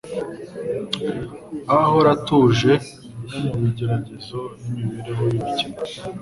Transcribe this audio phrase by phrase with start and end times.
[1.61, 2.73] uko ahora atuje
[3.27, 4.39] no mu bigeragezo
[4.69, 5.77] n'imibereho y'ubukene.